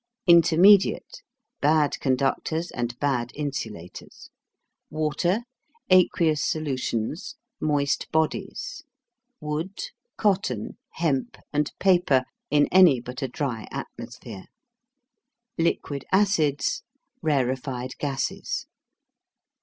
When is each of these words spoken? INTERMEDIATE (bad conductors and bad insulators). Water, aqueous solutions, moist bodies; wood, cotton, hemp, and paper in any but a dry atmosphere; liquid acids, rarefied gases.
INTERMEDIATE 0.25 1.21
(bad 1.61 1.99
conductors 1.99 2.71
and 2.71 2.97
bad 2.97 3.29
insulators). 3.35 4.31
Water, 4.89 5.43
aqueous 5.91 6.43
solutions, 6.43 7.35
moist 7.59 8.11
bodies; 8.11 8.81
wood, 9.39 9.77
cotton, 10.17 10.79
hemp, 10.93 11.37
and 11.53 11.71
paper 11.77 12.23
in 12.49 12.67
any 12.71 12.99
but 12.99 13.21
a 13.21 13.27
dry 13.27 13.67
atmosphere; 13.71 14.45
liquid 15.59 16.03
acids, 16.11 16.81
rarefied 17.21 17.95
gases. 17.99 18.65